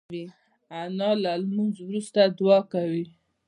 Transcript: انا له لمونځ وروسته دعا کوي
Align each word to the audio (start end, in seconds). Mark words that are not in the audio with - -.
انا 0.81 1.09
له 1.23 1.31
لمونځ 1.43 1.75
وروسته 1.81 2.19
دعا 2.37 2.59
کوي 2.73 3.05